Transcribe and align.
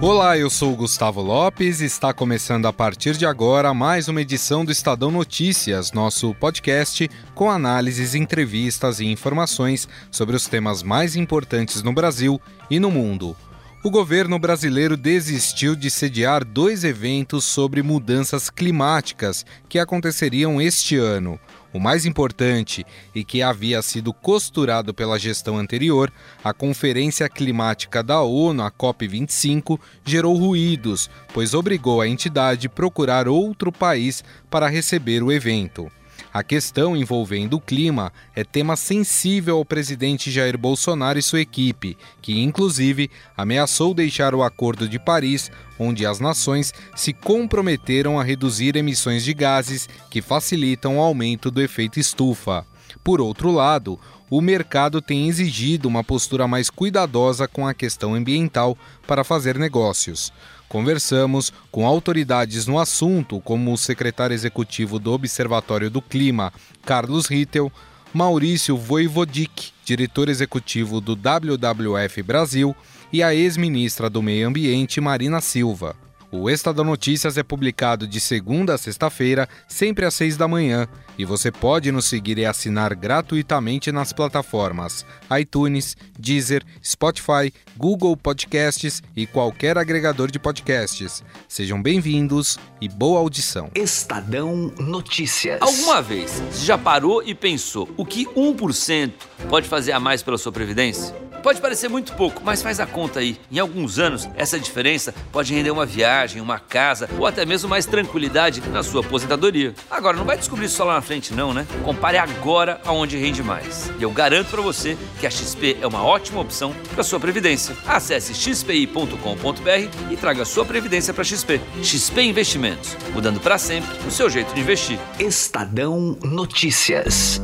Olá, 0.00 0.38
eu 0.38 0.48
sou 0.48 0.76
Gustavo 0.76 1.20
Lopes 1.20 1.80
e 1.80 1.84
está 1.84 2.14
começando 2.14 2.66
a 2.66 2.72
partir 2.72 3.16
de 3.16 3.26
agora 3.26 3.74
mais 3.74 4.06
uma 4.06 4.22
edição 4.22 4.64
do 4.64 4.70
Estadão 4.70 5.10
Notícias, 5.10 5.90
nosso 5.90 6.32
podcast 6.36 7.10
com 7.34 7.50
análises, 7.50 8.14
entrevistas 8.14 9.00
e 9.00 9.06
informações 9.06 9.88
sobre 10.08 10.36
os 10.36 10.46
temas 10.46 10.84
mais 10.84 11.16
importantes 11.16 11.82
no 11.82 11.92
Brasil 11.92 12.40
e 12.70 12.78
no 12.78 12.92
mundo. 12.92 13.36
O 13.82 13.90
governo 13.90 14.38
brasileiro 14.38 14.96
desistiu 14.96 15.74
de 15.74 15.90
sediar 15.90 16.44
dois 16.44 16.84
eventos 16.84 17.44
sobre 17.44 17.82
mudanças 17.82 18.48
climáticas 18.50 19.44
que 19.68 19.80
aconteceriam 19.80 20.60
este 20.60 20.96
ano. 20.96 21.40
O 21.78 21.80
mais 21.80 22.04
importante 22.04 22.84
e 23.14 23.22
que 23.22 23.40
havia 23.40 23.80
sido 23.82 24.12
costurado 24.12 24.92
pela 24.92 25.16
gestão 25.16 25.56
anterior, 25.56 26.12
a 26.42 26.52
Conferência 26.52 27.28
Climática 27.28 28.02
da 28.02 28.20
ONU, 28.20 28.64
a 28.64 28.68
COP25, 28.68 29.78
gerou 30.04 30.34
ruídos, 30.34 31.08
pois 31.32 31.54
obrigou 31.54 32.00
a 32.00 32.08
entidade 32.08 32.66
a 32.66 32.70
procurar 32.70 33.28
outro 33.28 33.70
país 33.70 34.24
para 34.50 34.66
receber 34.66 35.22
o 35.22 35.30
evento. 35.30 35.88
A 36.32 36.42
questão 36.42 36.96
envolvendo 36.96 37.54
o 37.54 37.60
clima 37.60 38.12
é 38.36 38.44
tema 38.44 38.76
sensível 38.76 39.56
ao 39.56 39.64
presidente 39.64 40.30
Jair 40.30 40.58
Bolsonaro 40.58 41.18
e 41.18 41.22
sua 41.22 41.40
equipe, 41.40 41.96
que 42.20 42.40
inclusive 42.40 43.10
ameaçou 43.36 43.94
deixar 43.94 44.34
o 44.34 44.42
Acordo 44.42 44.86
de 44.88 44.98
Paris, 44.98 45.50
onde 45.78 46.04
as 46.04 46.20
nações 46.20 46.72
se 46.94 47.14
comprometeram 47.14 48.20
a 48.20 48.24
reduzir 48.24 48.76
emissões 48.76 49.24
de 49.24 49.32
gases 49.32 49.88
que 50.10 50.20
facilitam 50.20 50.98
o 50.98 51.00
aumento 51.00 51.50
do 51.50 51.62
efeito 51.62 51.98
estufa. 51.98 52.66
Por 53.02 53.20
outro 53.20 53.50
lado, 53.50 53.98
o 54.30 54.42
mercado 54.42 55.00
tem 55.00 55.28
exigido 55.28 55.88
uma 55.88 56.04
postura 56.04 56.46
mais 56.46 56.68
cuidadosa 56.68 57.48
com 57.48 57.66
a 57.66 57.72
questão 57.72 58.14
ambiental 58.14 58.76
para 59.06 59.24
fazer 59.24 59.58
negócios. 59.58 60.30
Conversamos 60.68 61.52
com 61.70 61.86
autoridades 61.86 62.66
no 62.66 62.78
assunto, 62.78 63.40
como 63.40 63.72
o 63.72 63.78
secretário 63.78 64.34
executivo 64.34 64.98
do 64.98 65.12
Observatório 65.12 65.88
do 65.88 66.02
Clima, 66.02 66.52
Carlos 66.84 67.26
Rittel, 67.26 67.72
Maurício 68.12 68.76
Voivodic, 68.76 69.72
diretor 69.84 70.28
executivo 70.28 71.00
do 71.00 71.16
WWF 71.16 72.22
Brasil, 72.22 72.76
e 73.12 73.22
a 73.22 73.34
ex-ministra 73.34 74.10
do 74.10 74.22
Meio 74.22 74.46
Ambiente, 74.48 75.00
Marina 75.00 75.40
Silva. 75.40 75.96
O 76.30 76.50
Estadão 76.50 76.84
Notícias 76.84 77.38
é 77.38 77.42
publicado 77.42 78.06
de 78.06 78.20
segunda 78.20 78.74
a 78.74 78.78
sexta-feira, 78.78 79.48
sempre 79.66 80.04
às 80.04 80.12
seis 80.12 80.36
da 80.36 80.46
manhã, 80.46 80.86
e 81.18 81.24
você 81.24 81.50
pode 81.50 81.90
nos 81.90 82.04
seguir 82.04 82.38
e 82.38 82.46
assinar 82.46 82.94
gratuitamente 82.94 83.90
nas 83.90 84.12
plataformas 84.12 85.04
iTunes, 85.38 85.96
Deezer, 86.16 86.62
Spotify, 86.82 87.52
Google 87.76 88.16
Podcasts 88.16 89.02
e 89.16 89.26
qualquer 89.26 89.76
agregador 89.76 90.30
de 90.30 90.38
podcasts. 90.38 91.24
Sejam 91.48 91.82
bem-vindos 91.82 92.58
e 92.80 92.88
boa 92.88 93.18
audição. 93.18 93.70
Estadão 93.74 94.72
Notícias. 94.78 95.60
Alguma 95.60 96.00
vez 96.00 96.40
você 96.50 96.64
já 96.64 96.78
parou 96.78 97.22
e 97.22 97.34
pensou 97.34 97.88
o 97.96 98.06
que 98.06 98.24
1% 98.26 99.12
pode 99.48 99.68
fazer 99.68 99.92
a 99.92 100.00
mais 100.00 100.22
pela 100.22 100.38
sua 100.38 100.52
previdência? 100.52 101.28
Pode 101.42 101.60
parecer 101.60 101.88
muito 101.88 102.14
pouco, 102.14 102.42
mas 102.44 102.62
faz 102.62 102.80
a 102.80 102.86
conta 102.86 103.20
aí. 103.20 103.38
Em 103.50 103.58
alguns 103.58 103.98
anos, 103.98 104.28
essa 104.34 104.58
diferença 104.58 105.14
pode 105.32 105.54
render 105.54 105.70
uma 105.70 105.86
viagem, 105.86 106.42
uma 106.42 106.58
casa 106.58 107.08
ou 107.16 107.26
até 107.26 107.46
mesmo 107.46 107.68
mais 107.68 107.86
tranquilidade 107.86 108.60
na 108.70 108.82
sua 108.82 109.02
aposentadoria. 109.02 109.72
Agora, 109.90 110.16
não 110.16 110.24
vai 110.24 110.36
descobrir 110.36 110.66
isso 110.66 110.76
só 110.76 110.84
lá 110.84 110.94
na 110.94 111.00
frente, 111.08 111.32
não, 111.32 111.54
né? 111.54 111.66
Compare 111.82 112.18
agora 112.18 112.80
aonde 112.84 113.16
rende 113.16 113.42
mais. 113.42 113.90
E 113.98 114.02
eu 114.02 114.10
garanto 114.10 114.50
para 114.50 114.60
você 114.60 114.96
que 115.18 115.26
a 115.26 115.30
XP 115.30 115.78
é 115.80 115.86
uma 115.86 116.04
ótima 116.04 116.38
opção 116.38 116.74
para 116.94 117.02
sua 117.02 117.18
previdência. 117.18 117.74
Acesse 117.86 118.34
xpi.com.br 118.34 120.12
e 120.12 120.16
traga 120.18 120.44
sua 120.44 120.66
previdência 120.66 121.14
para 121.14 121.24
XP. 121.24 121.60
XP 121.82 122.20
Investimentos, 122.20 122.94
mudando 123.14 123.40
para 123.40 123.56
sempre 123.56 123.88
o 124.06 124.10
seu 124.10 124.28
jeito 124.28 124.52
de 124.52 124.60
investir. 124.60 124.98
Estadão 125.18 126.18
Notícias. 126.22 127.40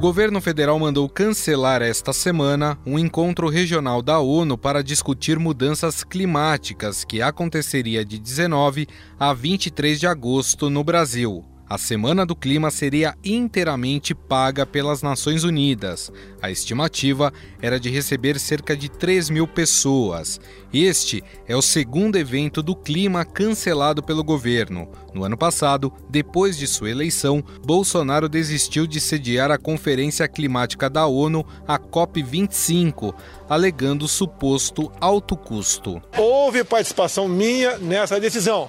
O 0.00 0.08
governo 0.10 0.40
federal 0.40 0.78
mandou 0.78 1.06
cancelar 1.10 1.82
esta 1.82 2.10
semana 2.10 2.78
um 2.86 2.98
encontro 2.98 3.50
regional 3.50 4.00
da 4.00 4.18
ONU 4.18 4.56
para 4.56 4.82
discutir 4.82 5.38
mudanças 5.38 6.02
climáticas 6.02 7.04
que 7.04 7.20
aconteceria 7.20 8.02
de 8.02 8.18
19 8.18 8.88
a 9.18 9.34
23 9.34 10.00
de 10.00 10.06
agosto 10.06 10.70
no 10.70 10.82
Brasil. 10.82 11.49
A 11.70 11.78
Semana 11.78 12.26
do 12.26 12.34
Clima 12.34 12.68
seria 12.68 13.16
inteiramente 13.24 14.12
paga 14.12 14.66
pelas 14.66 15.02
Nações 15.02 15.44
Unidas. 15.44 16.10
A 16.42 16.50
estimativa 16.50 17.32
era 17.62 17.78
de 17.78 17.88
receber 17.88 18.40
cerca 18.40 18.76
de 18.76 18.90
3 18.90 19.30
mil 19.30 19.46
pessoas. 19.46 20.40
Este 20.74 21.22
é 21.46 21.54
o 21.54 21.62
segundo 21.62 22.16
evento 22.16 22.60
do 22.60 22.74
clima 22.74 23.24
cancelado 23.24 24.02
pelo 24.02 24.24
governo. 24.24 24.88
No 25.14 25.22
ano 25.22 25.38
passado, 25.38 25.92
depois 26.08 26.58
de 26.58 26.66
sua 26.66 26.90
eleição, 26.90 27.40
Bolsonaro 27.64 28.28
desistiu 28.28 28.84
de 28.84 29.00
sediar 29.00 29.52
a 29.52 29.56
Conferência 29.56 30.26
Climática 30.26 30.90
da 30.90 31.06
ONU, 31.06 31.46
a 31.68 31.78
COP25, 31.78 33.14
alegando 33.48 34.08
suposto 34.08 34.90
alto 35.00 35.36
custo. 35.36 36.02
Houve 36.18 36.64
participação 36.64 37.28
minha 37.28 37.78
nessa 37.78 38.18
decisão. 38.18 38.68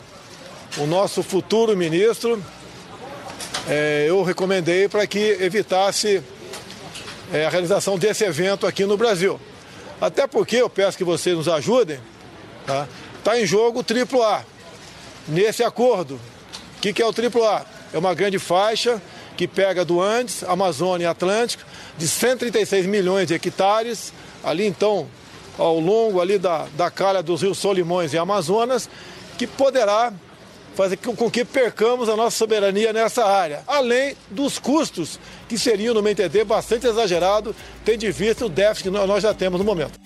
O 0.77 0.85
nosso 0.85 1.23
futuro 1.23 1.75
ministro 1.75 2.39
é, 3.67 4.05
eu 4.07 4.23
recomendei 4.23 4.87
para 4.87 5.05
que 5.05 5.19
evitasse 5.19 6.21
é, 7.31 7.45
a 7.45 7.49
realização 7.49 7.97
desse 7.97 8.23
evento 8.23 8.65
aqui 8.65 8.85
no 8.85 8.97
Brasil. 8.97 9.39
Até 9.99 10.25
porque 10.25 10.57
eu 10.57 10.69
peço 10.69 10.97
que 10.97 11.03
vocês 11.03 11.35
nos 11.35 11.47
ajudem, 11.47 11.99
tá? 12.65 12.87
Está 13.17 13.39
em 13.39 13.45
jogo 13.45 13.79
o 13.81 14.21
AAA. 14.23 14.43
Nesse 15.27 15.63
acordo, 15.63 16.15
o 16.15 16.81
que, 16.81 16.91
que 16.91 17.01
é 17.01 17.05
o 17.05 17.09
AAA? 17.09 17.65
É 17.93 17.97
uma 17.97 18.13
grande 18.15 18.39
faixa 18.39 19.01
que 19.37 19.47
pega 19.47 19.85
do 19.85 20.01
Andes, 20.01 20.43
Amazônia 20.43 21.05
e 21.05 21.07
Atlântico, 21.07 21.63
de 21.97 22.07
136 22.07 22.85
milhões 22.87 23.27
de 23.27 23.35
hectares, 23.35 24.11
ali 24.43 24.65
então 24.65 25.07
ao 25.57 25.79
longo 25.79 26.19
ali 26.19 26.39
da, 26.39 26.65
da 26.75 26.89
calha 26.89 27.21
dos 27.21 27.41
rios 27.43 27.59
Solimões 27.59 28.13
e 28.13 28.17
Amazonas, 28.17 28.89
que 29.37 29.45
poderá 29.45 30.11
fazer 30.75 30.97
com 30.97 31.29
que 31.29 31.43
percamos 31.43 32.09
a 32.09 32.15
nossa 32.15 32.37
soberania 32.37 32.93
nessa 32.93 33.25
área, 33.25 33.63
além 33.67 34.15
dos 34.29 34.57
custos 34.57 35.19
que 35.47 35.57
seriam, 35.57 35.93
no 35.93 36.01
meu 36.01 36.11
entender, 36.11 36.43
bastante 36.43 36.87
exagerado, 36.87 37.55
tendo 37.83 38.05
em 38.05 38.11
vista 38.11 38.45
o 38.45 38.49
déficit 38.49 38.83
que 38.83 38.89
nós 38.89 39.23
já 39.23 39.33
temos 39.33 39.59
no 39.59 39.65
momento. 39.65 39.99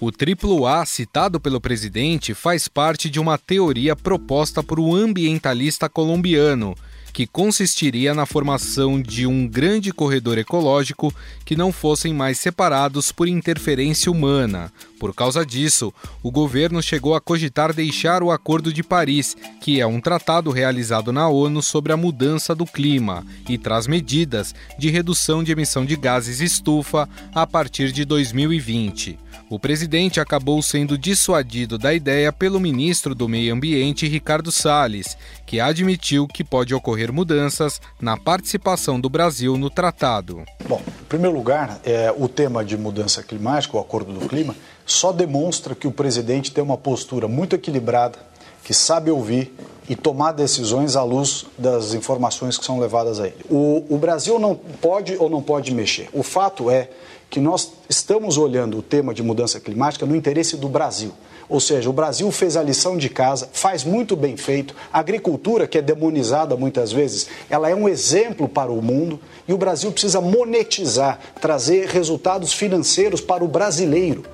O 0.00 0.10
AAA 0.10 0.86
citado 0.86 1.40
pelo 1.40 1.60
presidente 1.60 2.32
faz 2.32 2.68
parte 2.68 3.10
de 3.10 3.18
uma 3.18 3.36
teoria 3.36 3.96
proposta 3.96 4.62
por 4.62 4.78
um 4.78 4.94
ambientalista 4.94 5.88
colombiano 5.88 6.76
que 7.12 7.26
consistiria 7.26 8.14
na 8.14 8.26
formação 8.26 9.00
de 9.00 9.26
um 9.26 9.46
grande 9.46 9.92
corredor 9.92 10.38
ecológico 10.38 11.12
que 11.44 11.56
não 11.56 11.72
fossem 11.72 12.12
mais 12.12 12.38
separados 12.38 13.10
por 13.12 13.28
interferência 13.28 14.10
humana. 14.10 14.72
Por 14.98 15.14
causa 15.14 15.46
disso, 15.46 15.92
o 16.22 16.30
governo 16.30 16.82
chegou 16.82 17.14
a 17.14 17.20
cogitar 17.20 17.72
deixar 17.72 18.22
o 18.22 18.30
Acordo 18.30 18.72
de 18.72 18.82
Paris, 18.82 19.36
que 19.60 19.80
é 19.80 19.86
um 19.86 20.00
tratado 20.00 20.50
realizado 20.50 21.12
na 21.12 21.28
ONU 21.28 21.62
sobre 21.62 21.92
a 21.92 21.96
mudança 21.96 22.54
do 22.54 22.66
clima 22.66 23.24
e 23.48 23.56
traz 23.56 23.86
medidas 23.86 24.54
de 24.78 24.90
redução 24.90 25.42
de 25.42 25.52
emissão 25.52 25.84
de 25.84 25.96
gases 25.96 26.40
estufa 26.40 27.08
a 27.34 27.46
partir 27.46 27.92
de 27.92 28.04
2020. 28.04 29.27
O 29.50 29.58
presidente 29.58 30.20
acabou 30.20 30.60
sendo 30.60 30.98
dissuadido 30.98 31.78
da 31.78 31.94
ideia 31.94 32.30
pelo 32.30 32.60
ministro 32.60 33.14
do 33.14 33.26
Meio 33.26 33.54
Ambiente, 33.54 34.06
Ricardo 34.06 34.52
Salles, 34.52 35.16
que 35.46 35.58
admitiu 35.58 36.28
que 36.28 36.44
pode 36.44 36.74
ocorrer 36.74 37.10
mudanças 37.10 37.80
na 37.98 38.14
participação 38.14 39.00
do 39.00 39.08
Brasil 39.08 39.56
no 39.56 39.70
tratado. 39.70 40.44
Bom, 40.68 40.82
em 40.86 41.04
primeiro 41.04 41.34
lugar, 41.34 41.80
é, 41.82 42.14
o 42.14 42.28
tema 42.28 42.62
de 42.62 42.76
mudança 42.76 43.22
climática, 43.22 43.78
o 43.78 43.80
Acordo 43.80 44.12
do 44.12 44.28
Clima, 44.28 44.54
só 44.84 45.12
demonstra 45.12 45.74
que 45.74 45.86
o 45.86 45.92
presidente 45.92 46.52
tem 46.52 46.62
uma 46.62 46.76
postura 46.76 47.26
muito 47.26 47.56
equilibrada, 47.56 48.18
que 48.62 48.74
sabe 48.74 49.10
ouvir 49.10 49.54
e 49.88 49.96
tomar 49.96 50.32
decisões 50.32 50.94
à 50.94 51.02
luz 51.02 51.46
das 51.56 51.94
informações 51.94 52.58
que 52.58 52.66
são 52.66 52.78
levadas 52.78 53.18
a 53.18 53.26
ele. 53.26 53.46
O, 53.48 53.82
o 53.88 53.96
Brasil 53.96 54.38
não 54.38 54.54
pode 54.54 55.16
ou 55.16 55.30
não 55.30 55.40
pode 55.40 55.72
mexer. 55.72 56.10
O 56.12 56.22
fato 56.22 56.70
é 56.70 56.90
que 57.30 57.40
nós 57.40 57.72
estamos 57.88 58.38
olhando 58.38 58.78
o 58.78 58.82
tema 58.82 59.12
de 59.12 59.22
mudança 59.22 59.60
climática 59.60 60.06
no 60.06 60.16
interesse 60.16 60.56
do 60.56 60.68
Brasil. 60.68 61.12
Ou 61.48 61.60
seja, 61.60 61.88
o 61.88 61.92
Brasil 61.92 62.30
fez 62.30 62.56
a 62.56 62.62
lição 62.62 62.96
de 62.96 63.08
casa, 63.08 63.48
faz 63.52 63.82
muito 63.82 64.14
bem 64.14 64.36
feito. 64.36 64.74
A 64.92 64.98
agricultura, 64.98 65.66
que 65.66 65.78
é 65.78 65.82
demonizada 65.82 66.56
muitas 66.56 66.92
vezes, 66.92 67.26
ela 67.48 67.70
é 67.70 67.74
um 67.74 67.88
exemplo 67.88 68.48
para 68.48 68.70
o 68.70 68.82
mundo 68.82 69.18
e 69.46 69.52
o 69.52 69.58
Brasil 69.58 69.90
precisa 69.90 70.20
monetizar, 70.20 71.18
trazer 71.40 71.86
resultados 71.88 72.52
financeiros 72.52 73.20
para 73.20 73.42
o 73.42 73.48
brasileiro. 73.48 74.24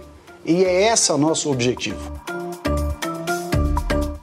E 0.44 0.64
é 0.64 0.93
esse 0.93 1.12
o 1.12 1.19
nosso 1.19 1.50
objetivo. 1.50 2.44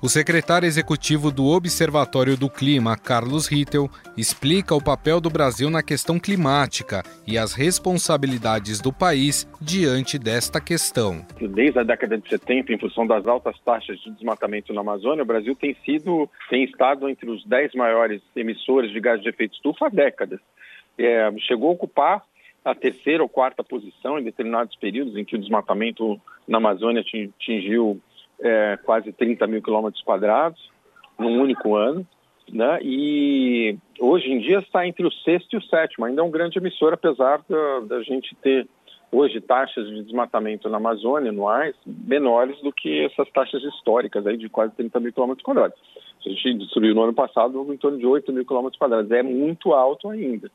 O 0.04 0.10
secretário 0.10 0.66
executivo 0.66 1.30
do 1.30 1.46
Observatório 1.46 2.36
do 2.36 2.50
Clima, 2.50 2.98
Carlos 2.98 3.46
Rittel, 3.48 3.88
explica 4.18 4.74
o 4.74 4.84
papel 4.84 5.22
do 5.22 5.30
Brasil 5.30 5.70
na 5.70 5.84
questão 5.84 6.20
climática 6.20 7.04
e 7.28 7.38
as 7.38 7.54
responsabilidades 7.54 8.82
do 8.82 8.92
país 8.92 9.48
diante 9.62 10.18
desta 10.18 10.60
questão. 10.60 11.24
Desde 11.40 11.78
a 11.78 11.84
década 11.84 12.18
de 12.18 12.28
70, 12.28 12.74
em 12.74 12.80
função 12.80 13.06
das 13.06 13.28
altas 13.28 13.56
taxas 13.60 14.00
de 14.00 14.10
desmatamento 14.10 14.74
na 14.74 14.82
Amazônia, 14.82 15.22
o 15.22 15.28
Brasil 15.28 15.56
tem 15.56 15.76
sido, 15.86 16.28
tem 16.50 16.64
estado 16.64 17.08
entre 17.08 17.30
os 17.30 17.46
10 17.46 17.76
maiores 17.76 18.24
emissores 18.36 18.92
de 18.92 19.00
gás 19.00 19.22
de 19.22 19.30
efeito 19.30 19.54
estufa 19.54 19.86
há 19.86 19.90
décadas. 19.90 20.40
É, 20.98 21.32
chegou 21.48 21.70
a 21.70 21.74
ocupar 21.74 22.24
a 22.66 22.74
terceira 22.74 23.22
ou 23.22 23.30
quarta 23.30 23.64
posição 23.64 24.18
em 24.18 24.24
determinados 24.24 24.76
períodos 24.78 25.16
em 25.16 25.24
que 25.24 25.36
o 25.36 25.40
desmatamento 25.40 26.20
na 26.48 26.58
Amazônia 26.58 27.02
atingiu 27.02 28.02
é, 28.42 28.78
quase 28.84 29.12
30 29.12 29.46
mil 29.48 29.62
quilômetros 29.62 30.04
quadrados 30.04 30.70
num 31.18 31.40
único 31.40 31.76
ano, 31.76 32.06
né? 32.52 32.80
E 32.82 33.78
hoje 34.00 34.32
em 34.32 34.40
dia 34.40 34.60
está 34.60 34.86
entre 34.86 35.06
o 35.06 35.12
sexto 35.12 35.54
e 35.54 35.58
o 35.58 35.62
sétimo. 35.64 36.06
Ainda 36.06 36.22
é 36.22 36.24
um 36.24 36.32
grande 36.32 36.58
emissor, 36.58 36.94
apesar 36.94 37.42
da, 37.48 37.80
da 37.82 38.04
gente 38.04 38.36
ter 38.36 38.68
hoje 39.12 39.42
taxas 39.42 39.88
de 39.88 40.04
desmatamento 40.04 40.70
na 40.70 40.78
Amazônia 40.78 41.30
anuais 41.30 41.76
menores 41.86 42.60
do 42.62 42.72
que 42.72 43.06
essas 43.06 43.30
taxas 43.32 43.62
históricas 43.64 44.26
aí 44.26 44.38
de 44.38 44.50
quase 44.50 44.74
30 44.76 45.00
mil 45.00 45.14
quilômetros 45.14 45.44
quadrados. 45.44 45.78
A 46.26 46.30
gente 46.30 46.54
destruiu 46.56 46.96
no 46.96 47.04
ano 47.04 47.14
passado 47.14 47.74
em 47.74 47.78
torno 47.78 47.98
de 47.98 48.06
8 48.06 48.32
mil 48.32 48.46
quilômetros 48.46 48.80
quadrados. 48.80 49.12
É 49.12 49.22
muito 49.22 49.74
alto 49.74 50.10
ainda. 50.10 50.50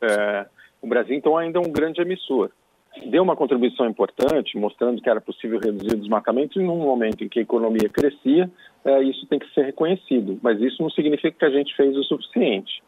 É, 0.00 0.46
o 0.80 0.86
Brasil, 0.86 1.16
então, 1.16 1.36
ainda 1.36 1.58
é 1.58 1.62
um 1.62 1.72
grande 1.72 2.00
emissor 2.00 2.50
deu 3.06 3.22
uma 3.22 3.36
contribuição 3.36 3.86
importante, 3.86 4.58
mostrando 4.58 5.00
que 5.00 5.08
era 5.08 5.20
possível 5.20 5.60
reduzir 5.60 5.94
o 5.94 5.98
desmatamento, 5.98 6.60
e 6.60 6.64
num 6.64 6.78
momento 6.78 7.22
em 7.22 7.28
que 7.28 7.38
a 7.38 7.42
economia 7.42 7.88
crescia, 7.88 8.50
é, 8.84 9.02
isso 9.02 9.26
tem 9.26 9.38
que 9.38 9.52
ser 9.54 9.64
reconhecido. 9.64 10.38
Mas 10.42 10.60
isso 10.60 10.82
não 10.82 10.90
significa 10.90 11.30
que 11.30 11.44
a 11.44 11.50
gente 11.50 11.74
fez 11.76 11.96
o 11.96 12.02
suficiente. 12.04 12.82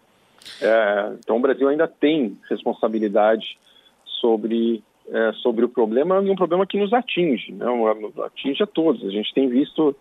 É, 0.60 1.12
então, 1.18 1.36
o 1.36 1.40
Brasil 1.40 1.68
ainda 1.68 1.86
tem 1.86 2.36
responsabilidade 2.50 3.56
sobre, 4.04 4.82
é, 5.08 5.32
sobre 5.34 5.64
o 5.64 5.68
problema, 5.68 6.22
e 6.22 6.30
um 6.30 6.36
problema 6.36 6.66
que 6.66 6.78
nos 6.78 6.92
atinge, 6.92 7.52
né? 7.52 7.66
atinge 8.24 8.62
a 8.62 8.66
todos. 8.66 9.04
A 9.04 9.10
gente 9.10 9.32
tem 9.32 9.48
visto 9.48 9.94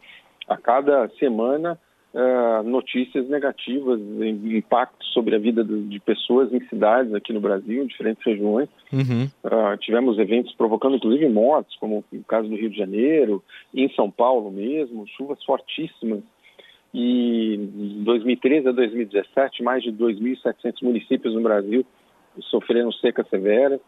a 0.47 0.57
cada 0.57 1.07
semana 1.19 1.79
uh, 2.13 2.63
notícias 2.63 3.27
negativas, 3.27 3.99
impactos 3.99 5.07
sobre 5.13 5.35
a 5.35 5.39
vida 5.39 5.63
de 5.63 5.99
pessoas 5.99 6.53
em 6.53 6.59
cidades 6.67 7.13
aqui 7.13 7.33
no 7.33 7.39
Brasil, 7.39 7.83
em 7.83 7.87
diferentes 7.87 8.23
regiões. 8.25 8.69
Uhum. 8.91 9.29
Uh, 9.43 9.77
tivemos 9.79 10.17
eventos 10.19 10.53
provocando 10.53 10.95
inclusive 10.95 11.27
mortes, 11.29 11.75
como 11.77 12.03
o 12.11 12.23
caso 12.23 12.47
do 12.49 12.55
Rio 12.55 12.69
de 12.69 12.77
Janeiro, 12.77 13.43
em 13.73 13.89
São 13.93 14.09
Paulo 14.09 14.51
mesmo, 14.51 15.07
chuvas 15.17 15.43
fortíssimas. 15.43 16.21
E 16.93 17.69
de 17.73 18.03
2013 18.03 18.67
a 18.67 18.71
2017, 18.71 19.63
mais 19.63 19.81
de 19.81 19.93
2.700 19.93 20.83
municípios 20.83 21.33
no 21.33 21.41
Brasil 21.41 21.85
sofreram 22.49 22.91
seca 22.91 23.25
severa. 23.29 23.79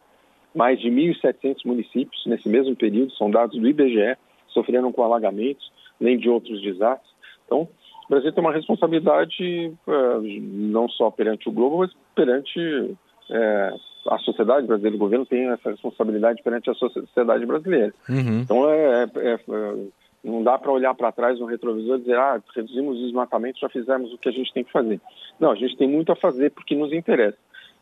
Mais 0.55 0.79
de 0.79 0.87
1.700 0.89 1.65
municípios, 1.65 2.23
nesse 2.27 2.47
mesmo 2.47 2.75
período, 2.75 3.11
são 3.13 3.29
dados 3.29 3.59
do 3.59 3.67
IBGE, 3.67 4.15
sofreram 4.49 4.91
com 4.91 5.01
alagamentos, 5.01 5.71
além 5.99 6.17
de 6.17 6.29
outros 6.29 6.61
desastres. 6.61 7.11
Então, 7.45 7.67
o 8.05 8.09
Brasil 8.09 8.31
tem 8.31 8.43
uma 8.43 8.53
responsabilidade 8.53 9.73
é, 9.87 10.19
não 10.21 10.89
só 10.89 11.09
perante 11.09 11.47
o 11.47 11.51
globo, 11.51 11.79
mas 11.79 11.91
perante 12.15 12.95
é, 13.29 13.73
a 14.09 14.17
sociedade 14.19 14.67
brasileira. 14.67 14.95
O 14.95 14.99
governo 14.99 15.25
tem 15.25 15.49
essa 15.49 15.71
responsabilidade 15.71 16.41
perante 16.43 16.69
a 16.69 16.73
sociedade 16.73 17.45
brasileira. 17.45 17.93
Uhum. 18.09 18.41
Então, 18.41 18.69
é, 18.69 19.03
é, 19.03 19.33
é 19.33 19.75
não 20.23 20.41
dá 20.41 20.57
para 20.57 20.71
olhar 20.71 20.93
para 20.95 21.11
trás 21.11 21.37
no 21.39 21.45
retrovisor 21.45 21.97
e 21.97 22.01
dizer, 22.01 22.17
ah, 22.17 22.41
reduzimos 22.55 22.97
o 22.97 23.03
desmatamento, 23.03 23.59
já 23.59 23.67
fizemos 23.67 24.13
o 24.13 24.17
que 24.17 24.29
a 24.29 24.31
gente 24.31 24.53
tem 24.53 24.63
que 24.63 24.71
fazer. 24.71 25.01
Não, 25.37 25.51
a 25.51 25.55
gente 25.55 25.75
tem 25.75 25.87
muito 25.87 26.11
a 26.13 26.15
fazer 26.15 26.51
porque 26.51 26.75
nos 26.75 26.93
interessa. 26.93 27.37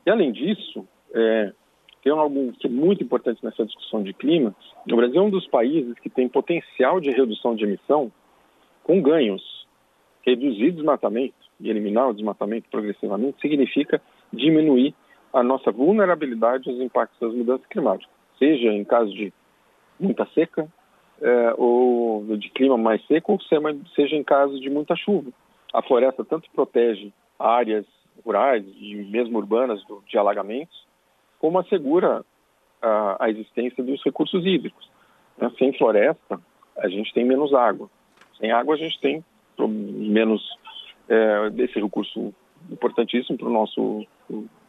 E, 0.05 0.09
além 0.09 0.31
disso, 0.31 0.87
é, 1.13 1.51
tem 2.03 2.11
algo 2.11 2.51
que 2.53 2.65
é 2.65 2.69
muito 2.69 3.03
importante 3.03 3.45
nessa 3.45 3.63
discussão 3.63 4.01
de 4.01 4.13
clima. 4.13 4.55
O 4.91 4.95
Brasil 4.95 5.21
é 5.21 5.23
um 5.23 5.29
dos 5.29 5.45
países 5.47 5.93
que 5.99 6.09
tem 6.09 6.27
potencial 6.27 6.99
de 6.99 7.11
redução 7.11 7.55
de 7.55 7.63
emissão 7.63 8.11
com 8.83 8.99
ganhos 9.01 9.60
reduzir 10.25 10.71
desmatamento 10.71 11.35
e 11.59 11.69
eliminar 11.69 12.09
o 12.09 12.13
desmatamento 12.13 12.69
progressivamente 12.69 13.39
significa 13.41 14.01
diminuir 14.31 14.93
a 15.33 15.43
nossa 15.43 15.71
vulnerabilidade 15.71 16.69
aos 16.69 16.79
impactos 16.79 17.19
das 17.19 17.33
mudanças 17.33 17.65
climáticas, 17.67 18.13
seja 18.37 18.67
em 18.67 18.83
caso 18.83 19.11
de 19.13 19.33
muita 19.99 20.25
seca 20.33 20.67
é, 21.21 21.53
ou 21.57 22.25
de 22.37 22.49
clima 22.49 22.77
mais 22.77 23.05
seco, 23.05 23.33
ou 23.33 23.39
seja 23.95 24.15
em 24.15 24.23
caso 24.23 24.59
de 24.59 24.69
muita 24.69 24.95
chuva. 24.95 25.31
A 25.73 25.81
floresta 25.81 26.25
tanto 26.25 26.49
protege 26.51 27.13
áreas 27.39 27.85
rurais 28.25 28.65
e 28.79 28.95
mesmo 28.95 29.37
urbanas 29.37 29.83
do, 29.85 30.03
de 30.07 30.17
alagamentos, 30.17 30.85
como 31.39 31.59
assegura 31.59 32.25
a, 32.81 33.25
a 33.25 33.29
existência 33.29 33.83
dos 33.83 34.03
recursos 34.03 34.45
hídricos. 34.45 34.89
Né? 35.37 35.51
Sem 35.57 35.73
floresta, 35.77 36.39
a 36.77 36.87
gente 36.89 37.13
tem 37.13 37.23
menos 37.23 37.53
água. 37.53 37.89
Sem 38.37 38.51
água, 38.51 38.75
a 38.75 38.77
gente 38.77 38.99
tem 38.99 39.23
menos 40.11 40.41
é, 41.09 41.49
desse 41.49 41.79
recurso 41.79 42.33
importantíssimo 42.69 43.37
para 43.37 43.47
o 43.47 43.51
nosso 43.51 44.05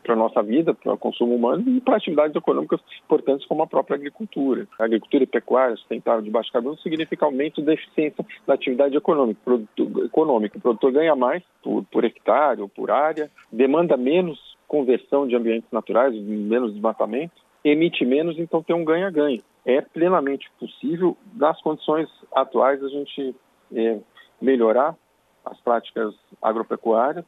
para 0.03 0.15
a 0.15 0.17
nossa 0.17 0.43
vida, 0.43 0.75
para 0.75 0.95
o 0.95 0.99
consumo 0.99 1.37
humano 1.37 1.63
e 1.69 1.81
para 1.81 1.97
atividades 1.97 2.35
econômicas 2.35 2.81
importantes 3.05 3.47
como 3.47 3.63
a 3.63 3.67
própria 3.69 3.95
agricultura. 3.95 4.67
A 4.79 4.85
agricultura 4.85 5.23
e 5.23 5.27
pecuária 5.29 5.77
sustentável 5.77 6.23
de 6.23 6.31
baixo 6.31 6.53
carbono 6.53 6.77
significa 6.79 7.25
aumento 7.25 7.63
da 7.63 7.73
eficiência 7.73 8.25
da 8.45 8.55
atividade 8.55 8.97
econômica. 8.97 9.41
Produto, 9.45 10.05
econômico. 10.05 10.59
O 10.59 10.61
produtor 10.61 10.93
ganha 10.93 11.15
mais 11.15 11.43
por, 11.63 11.85
por 11.85 12.05
hectare 12.05 12.61
ou 12.61 12.69
por 12.69 12.91
área, 12.91 13.31
demanda 13.53 13.97
menos 13.97 14.57
conversão 14.67 15.27
de 15.27 15.37
ambientes 15.37 15.71
naturais, 15.71 16.15
menos 16.17 16.73
desmatamento, 16.73 17.35
emite 17.65 18.05
menos, 18.05 18.39
então 18.39 18.63
tem 18.63 18.75
um 18.75 18.85
ganha-ganha. 18.85 19.41
É 19.65 19.81
plenamente 19.81 20.51
possível, 20.59 21.17
das 21.35 21.61
condições 21.63 22.09
atuais, 22.35 22.83
a 22.83 22.89
gente 22.89 23.37
é, 23.73 23.99
melhorar 24.41 24.97
as 25.45 25.59
práticas 25.61 26.15
agropecuárias 26.41 27.25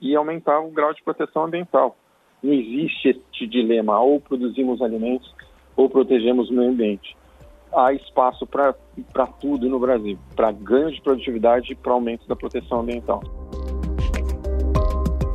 e 0.00 0.14
aumentar 0.14 0.60
o 0.60 0.70
grau 0.70 0.92
de 0.92 1.02
proteção 1.02 1.44
ambiental. 1.44 1.96
Não 2.42 2.52
existe 2.52 3.08
este 3.08 3.46
dilema, 3.46 3.98
ou 4.00 4.20
produzimos 4.20 4.82
alimentos 4.82 5.34
ou 5.74 5.88
protegemos 5.88 6.50
o 6.50 6.52
meio 6.52 6.70
ambiente. 6.70 7.16
Há 7.72 7.92
espaço 7.92 8.46
para 8.46 8.74
tudo 9.40 9.68
no 9.68 9.78
Brasil, 9.78 10.18
para 10.34 10.52
ganho 10.52 10.90
de 10.90 11.00
produtividade 11.00 11.72
e 11.72 11.74
para 11.74 11.92
aumento 11.92 12.26
da 12.28 12.36
proteção 12.36 12.80
ambiental. 12.80 13.22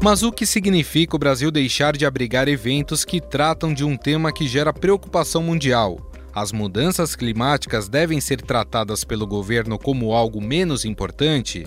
Mas 0.04 0.24
o 0.24 0.32
que 0.32 0.48
significa 0.48 1.16
o 1.16 1.20
Brasil 1.20 1.52
deixar 1.52 1.96
de 1.96 2.08
abrigar 2.08 2.48
eventos 2.48 3.06
que 3.06 3.22
tratam 3.22 3.72
de 3.72 3.86
um 3.86 3.96
tema 3.96 4.34
que 4.34 4.48
gera 4.48 4.74
preocupação 4.74 5.44
mundial, 5.44 5.98
as 6.34 6.52
mudanças 6.54 7.16
climáticas 7.16 7.90
devem 7.90 8.22
ser 8.22 8.42
tratadas 8.42 9.04
pelo 9.04 9.28
governo 9.28 9.78
como 9.78 10.14
algo 10.14 10.42
menos 10.42 10.86
importante? 10.86 11.66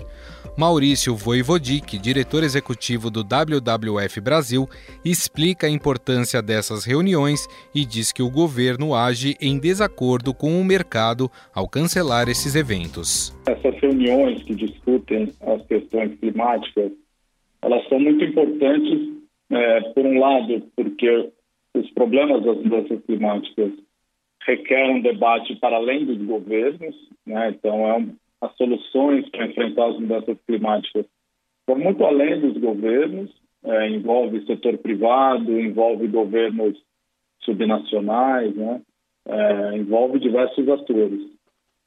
Maurício 0.57 1.13
Voivodic, 1.13 1.99
diretor 1.99 2.41
executivo 2.41 3.11
do 3.11 3.23
WWF 3.23 4.21
Brasil, 4.21 4.69
explica 5.03 5.67
a 5.67 5.69
importância 5.69 6.41
dessas 6.41 6.85
reuniões 6.85 7.45
e 7.75 7.85
diz 7.85 8.13
que 8.13 8.23
o 8.23 8.31
governo 8.31 8.95
age 8.95 9.35
em 9.41 9.59
desacordo 9.59 10.33
com 10.33 10.57
o 10.57 10.63
mercado 10.63 11.29
ao 11.53 11.67
cancelar 11.67 12.29
esses 12.29 12.55
eventos. 12.55 13.35
Essas 13.45 13.75
reuniões 13.81 14.43
que 14.43 14.55
discutem 14.55 15.27
as 15.41 15.61
questões 15.67 16.17
climáticas, 16.21 16.89
elas 17.61 17.85
são 17.89 17.99
muito 17.99 18.23
importantes, 18.23 19.13
é, 19.51 19.81
por 19.91 20.05
um 20.05 20.17
lado, 20.19 20.63
porque 20.73 21.31
os 21.73 21.91
problemas 21.91 22.41
das 22.45 22.55
mudanças 22.63 23.03
climáticas 23.05 23.73
requer 24.47 24.89
um 24.89 25.01
debate 25.01 25.53
para 25.57 25.75
além 25.75 26.05
dos 26.05 26.25
governos, 26.25 26.95
né? 27.25 27.49
então 27.49 27.87
é 27.89 27.97
um, 27.97 28.15
as 28.45 28.55
soluções 28.55 29.27
para 29.29 29.47
enfrentar 29.47 29.87
as 29.87 29.99
mudanças 29.99 30.37
climáticas 30.45 31.05
vão 31.67 31.79
muito 31.79 32.03
além 32.05 32.39
dos 32.39 32.57
governos, 32.57 33.31
é, 33.63 33.89
envolve 33.89 34.45
setor 34.45 34.77
privado, 34.77 35.59
envolve 35.59 36.07
governos 36.07 36.77
subnacionais, 37.41 38.55
né? 38.55 38.81
É, 39.27 39.77
envolve 39.77 40.19
diversos 40.19 40.67
atores. 40.69 41.21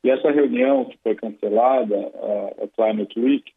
E 0.02 0.10
essa 0.10 0.30
reunião 0.30 0.84
que 0.84 0.98
foi 0.98 1.14
cancelada, 1.14 1.96
a, 1.96 2.64
a 2.64 2.68
Climate 2.68 3.18
Week, 3.18 3.52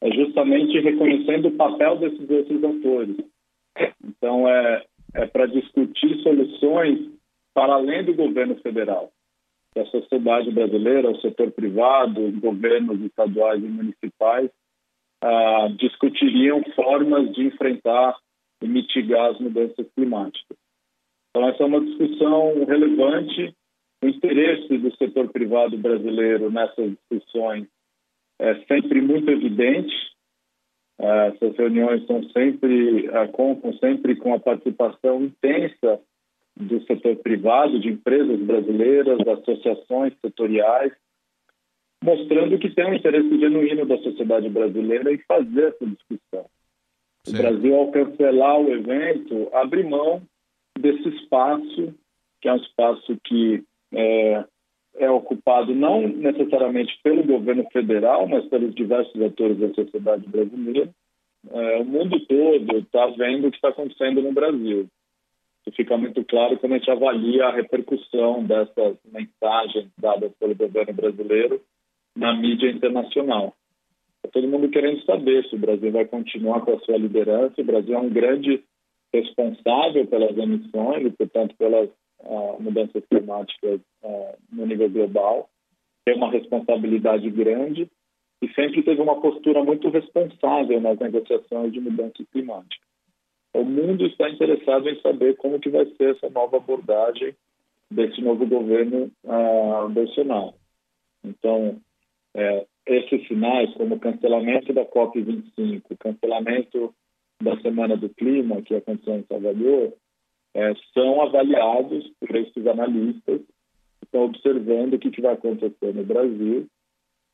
é 0.00 0.10
justamente 0.10 0.80
reconhecendo 0.80 1.48
o 1.48 1.56
papel 1.56 1.96
desses 1.98 2.28
outros 2.28 2.64
atores. 2.64 3.16
Então, 4.04 4.48
é, 4.48 4.84
é 5.14 5.26
para 5.26 5.46
discutir 5.46 6.20
soluções 6.22 6.98
para 7.54 7.74
além 7.74 8.04
do 8.04 8.14
governo 8.14 8.56
federal. 8.56 9.12
Que 9.72 9.80
a 9.80 9.86
sociedade 9.86 10.50
brasileira, 10.50 11.10
o 11.10 11.20
setor 11.20 11.50
privado, 11.52 12.20
os 12.20 12.38
governos 12.38 13.00
estaduais 13.00 13.62
e 13.62 13.66
municipais 13.66 14.50
ah, 15.22 15.68
discutiriam 15.78 16.62
formas 16.74 17.32
de 17.32 17.46
enfrentar 17.46 18.16
e 18.62 18.68
mitigar 18.68 19.30
as 19.30 19.40
mudanças 19.40 19.86
climáticas. 19.94 20.56
Então, 21.30 21.48
essa 21.48 21.62
é 21.62 21.66
uma 21.66 21.80
discussão 21.80 22.64
relevante. 22.64 23.54
O 24.02 24.08
interesse 24.08 24.76
do 24.78 24.94
setor 24.96 25.28
privado 25.30 25.78
brasileiro 25.78 26.50
nessas 26.50 26.90
discussões 26.90 27.66
é 28.40 28.54
sempre 28.66 29.00
muito 29.00 29.30
evidente. 29.30 29.94
Ah, 31.00 31.32
essas 31.34 31.56
reuniões 31.56 32.04
são 32.06 32.22
sempre, 32.30 33.08
ah, 33.08 33.26
contam 33.28 33.72
sempre 33.78 34.16
com 34.16 34.34
a 34.34 34.40
participação 34.40 35.22
intensa 35.22 36.00
do 36.56 36.82
setor 36.84 37.16
privado, 37.16 37.80
de 37.80 37.88
empresas 37.88 38.38
brasileiras, 38.40 39.18
associações 39.26 40.12
setoriais, 40.20 40.92
mostrando 42.02 42.58
que 42.58 42.70
tem 42.70 42.86
um 42.86 42.94
interesse 42.94 43.38
genuíno 43.38 43.86
da 43.86 43.96
sociedade 43.98 44.48
brasileira 44.48 45.12
em 45.12 45.18
fazer 45.18 45.68
essa 45.68 45.86
discussão. 45.86 46.46
Sim. 47.24 47.34
O 47.34 47.38
Brasil, 47.38 47.74
ao 47.76 47.90
cancelar 47.92 48.60
o 48.60 48.72
evento, 48.72 49.48
abre 49.52 49.84
mão 49.84 50.22
desse 50.78 51.08
espaço, 51.08 51.94
que 52.40 52.48
é 52.48 52.52
um 52.52 52.56
espaço 52.56 53.16
que 53.24 53.62
é, 53.92 54.44
é 54.96 55.10
ocupado 55.10 55.74
não 55.74 56.08
necessariamente 56.08 56.98
pelo 57.02 57.22
governo 57.22 57.64
federal, 57.72 58.26
mas 58.26 58.44
pelos 58.46 58.74
diversos 58.74 59.20
atores 59.22 59.58
da 59.58 59.72
sociedade 59.72 60.28
brasileira. 60.28 60.90
É, 61.50 61.78
o 61.78 61.84
mundo 61.84 62.18
todo 62.26 62.78
está 62.78 63.06
vendo 63.06 63.46
o 63.46 63.50
que 63.50 63.56
está 63.56 63.68
acontecendo 63.68 64.22
no 64.22 64.32
Brasil. 64.32 64.88
Isso 65.64 65.76
fica 65.76 65.96
muito 65.96 66.24
claro 66.24 66.58
quando 66.58 66.72
a 66.72 66.78
gente 66.78 66.90
avalia 66.90 67.46
a 67.46 67.52
repercussão 67.52 68.44
dessas 68.44 68.96
mensagens 69.04 69.88
dadas 69.96 70.32
pelo 70.38 70.54
governo 70.54 70.92
brasileiro 70.92 71.60
na 72.16 72.34
mídia 72.34 72.68
internacional. 72.68 73.54
Está 74.16 74.30
todo 74.32 74.48
mundo 74.48 74.68
querendo 74.68 75.04
saber 75.04 75.44
se 75.48 75.54
o 75.54 75.58
Brasil 75.58 75.90
vai 75.92 76.04
continuar 76.04 76.60
com 76.62 76.74
a 76.74 76.80
sua 76.80 76.96
liderança. 76.96 77.60
O 77.60 77.64
Brasil 77.64 77.94
é 77.94 77.98
um 77.98 78.10
grande 78.10 78.62
responsável 79.12 80.06
pelas 80.06 80.36
emissões 80.36 81.06
e, 81.06 81.10
portanto, 81.10 81.54
pelas 81.56 81.88
uh, 82.20 82.60
mudanças 82.60 83.04
climáticas 83.06 83.80
uh, 84.02 84.36
no 84.50 84.66
nível 84.66 84.90
global. 84.90 85.48
Tem 86.04 86.16
uma 86.16 86.30
responsabilidade 86.30 87.30
grande 87.30 87.88
e 88.42 88.48
sempre 88.54 88.82
teve 88.82 89.00
uma 89.00 89.20
postura 89.20 89.62
muito 89.62 89.88
responsável 89.88 90.80
nas 90.80 90.98
negociações 90.98 91.72
de 91.72 91.80
mudança 91.80 92.24
climática. 92.32 92.91
O 93.54 93.64
mundo 93.64 94.06
está 94.06 94.28
interessado 94.30 94.88
em 94.88 95.00
saber 95.00 95.36
como 95.36 95.60
que 95.60 95.68
vai 95.68 95.84
ser 95.96 96.16
essa 96.16 96.30
nova 96.30 96.56
abordagem 96.56 97.34
desse 97.90 98.20
novo 98.22 98.46
governo 98.46 99.10
uh, 99.24 99.88
Bolsonaro. 99.90 100.54
Então, 101.22 101.80
é, 102.34 102.66
esses 102.86 103.26
sinais, 103.28 103.72
como 103.74 103.94
o 103.94 104.00
cancelamento 104.00 104.72
da 104.72 104.84
COP25, 104.84 105.82
cancelamento 105.98 106.94
da 107.42 107.60
Semana 107.60 107.96
do 107.96 108.08
Clima, 108.08 108.62
que 108.62 108.74
aconteceu 108.74 109.16
em 109.16 109.24
Salvador, 109.24 109.92
é, 110.54 110.74
são 110.94 111.20
avaliados 111.22 112.10
por 112.18 112.34
esses 112.34 112.66
analistas 112.66 113.40
que 113.40 114.04
estão 114.04 114.24
observando 114.24 114.94
o 114.94 114.98
que, 114.98 115.10
que 115.10 115.20
vai 115.20 115.34
acontecer 115.34 115.94
no 115.94 116.04
Brasil 116.04 116.66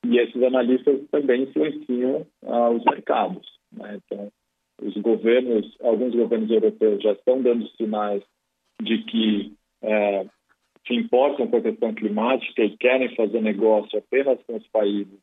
e 0.06 0.18
esses 0.18 0.42
analistas 0.42 1.00
também 1.10 1.42
influenciam 1.42 2.26
ah, 2.46 2.70
os 2.70 2.84
mercados. 2.84 3.46
Né? 3.72 3.98
Então, 4.04 4.32
governos, 5.00 5.76
alguns 5.80 6.14
governos 6.14 6.50
europeus 6.50 7.02
já 7.02 7.12
estão 7.12 7.40
dando 7.40 7.68
sinais 7.70 8.22
de 8.80 8.98
que 9.04 9.52
é, 9.82 10.26
se 10.86 10.94
importam 10.94 11.46
com 11.46 11.56
a 11.56 11.62
questão 11.62 11.92
climática 11.94 12.62
e 12.62 12.76
querem 12.76 13.14
fazer 13.14 13.40
negócio 13.40 13.98
apenas 13.98 14.38
com 14.46 14.56
os 14.56 14.66
países 14.68 15.18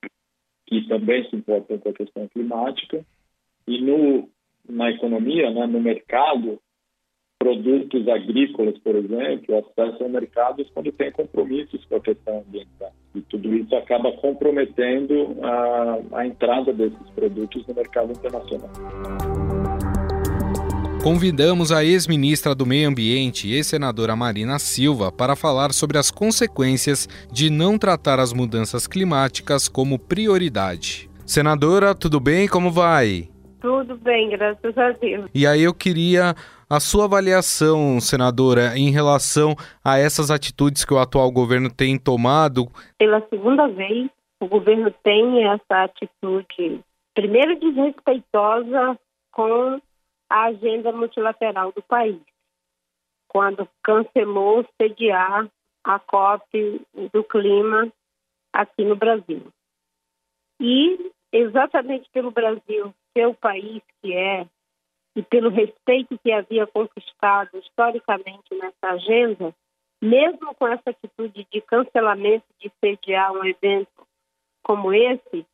que 0.67 0.88
também 0.88 1.27
se 1.29 1.36
importam 1.36 1.77
com 1.77 1.89
a 1.89 1.94
questão 1.94 2.27
climática. 2.27 3.05
E 3.67 3.82
no, 3.82 4.29
na 4.67 4.91
economia, 4.91 5.50
né, 5.51 5.65
no 5.67 5.79
mercado, 5.79 6.60
produtos 7.38 8.08
agrícolas, 8.08 8.77
por 8.79 8.96
exemplo, 8.96 9.58
acessam 9.58 10.10
mercados 10.10 10.70
quando 10.74 10.91
tem 10.91 11.12
compromissos 11.12 11.84
com 11.86 11.96
a 11.96 12.01
questão 12.01 12.39
ambiental. 12.39 12.91
E 13.13 13.22
tudo 13.22 13.53
isso 13.55 13.75
acaba 13.75 14.12
comprometendo 14.13 15.38
a, 15.44 16.20
a 16.20 16.27
entrada 16.27 16.74
desses 16.74 17.10
produtos 17.12 17.65
no 17.67 17.75
mercado 17.75 18.12
internacional. 18.12 19.45
Convidamos 21.06 21.72
a 21.72 21.84
ex-ministra 21.84 22.56
do 22.56 22.66
Meio 22.66 22.90
Ambiente 22.90 23.48
e 23.48 23.64
senadora 23.64 24.16
Marina 24.16 24.58
Silva 24.58 25.12
para 25.12 25.36
falar 25.36 25.72
sobre 25.72 26.00
as 26.00 26.10
consequências 26.10 27.08
de 27.32 27.52
não 27.52 27.78
tratar 27.78 28.20
as 28.20 28.34
mudanças 28.34 28.88
climáticas 28.88 29.68
como 29.70 30.00
prioridade. 30.00 31.08
Senadora, 31.24 31.94
tudo 31.94 32.20
bem? 32.20 32.48
Como 32.48 32.72
vai? 32.72 33.30
Tudo 33.62 33.96
bem, 33.98 34.32
graças 34.32 34.76
a 34.76 34.94
Deus. 34.94 35.30
E 35.32 35.46
aí 35.46 35.62
eu 35.62 35.76
queria 35.76 36.34
a 36.68 36.80
sua 36.80 37.06
avaliação, 37.06 38.02
senadora, 38.02 38.76
em 38.76 38.90
relação 38.90 39.56
a 39.84 40.00
essas 40.00 40.32
atitudes 40.32 40.84
que 40.84 40.94
o 40.96 40.98
atual 40.98 41.30
governo 41.32 41.70
tem 41.72 42.00
tomado. 42.00 42.66
Pela 42.98 43.22
segunda 43.30 43.68
vez, 43.68 44.10
o 44.42 44.48
governo 44.48 44.92
tem 45.04 45.46
essa 45.50 45.84
atitude, 45.84 46.82
primeiro 47.14 47.60
desrespeitosa 47.60 48.98
com 49.32 49.80
a 50.29 50.46
agenda 50.46 50.91
multilateral 50.91 51.72
do 51.72 51.82
país, 51.82 52.22
quando 53.27 53.67
cancelou 53.84 54.65
sediar 54.79 55.50
a 55.84 56.00
COP 56.00 56.82
do 57.13 57.24
clima 57.24 57.91
aqui 58.53 58.84
no 58.84 58.96
Brasil. 58.96 59.48
E 60.60 61.12
exatamente 61.32 62.10
pelo 62.12 62.32
Brasil 62.32 62.94
ser 63.13 63.27
o 63.27 63.34
país 63.34 63.82
que 64.01 64.13
é 64.13 64.48
e 65.15 65.24
pelo 65.24 65.50
respeito 65.50 66.17
que 66.20 66.32
havia 66.32 66.67
conquistado 66.67 67.58
historicamente 67.58 68.53
nessa 68.53 68.89
agenda, 68.89 69.53
mesmo 70.01 70.53
com 70.55 70.67
essa 70.67 70.89
atitude 70.89 71.48
de 71.51 71.62
cancelamento 71.62 72.46
de 72.60 72.72
sediar 72.79 73.32
um 73.32 73.46
evento 73.46 74.05
como 74.63 74.94
esse, 74.94 75.46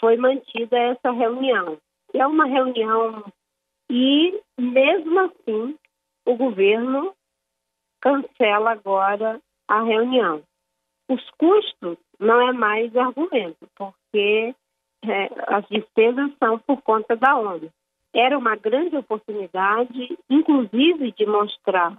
foi 0.00 0.16
mantida 0.16 0.78
essa 0.78 1.10
reunião. 1.10 1.78
E 2.14 2.20
é 2.20 2.26
uma 2.26 2.46
reunião 2.46 3.24
e, 3.90 4.40
mesmo 4.58 5.20
assim, 5.20 5.76
o 6.26 6.36
governo 6.36 7.14
cancela 8.00 8.72
agora 8.72 9.40
a 9.66 9.82
reunião. 9.82 10.42
Os 11.08 11.22
custos 11.38 11.96
não 12.18 12.48
é 12.48 12.52
mais 12.52 12.94
argumento, 12.96 13.66
porque 13.76 14.54
é, 15.04 15.28
as 15.54 15.66
despesas 15.68 16.30
são 16.38 16.58
por 16.58 16.82
conta 16.82 17.16
da 17.16 17.36
ONU. 17.36 17.70
Era 18.14 18.36
uma 18.36 18.56
grande 18.56 18.96
oportunidade, 18.96 20.18
inclusive, 20.28 21.12
de 21.12 21.26
mostrar 21.26 21.96